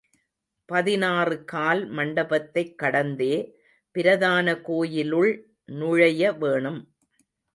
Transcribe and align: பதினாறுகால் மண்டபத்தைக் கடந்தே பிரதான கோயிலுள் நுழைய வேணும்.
பதினாறுகால் 0.71 1.89
மண்டபத்தைக் 1.89 2.75
கடந்தே 2.75 3.59
பிரதான 3.91 4.61
கோயிலுள் 4.61 5.49
நுழைய 5.65 6.31
வேணும். 6.31 6.95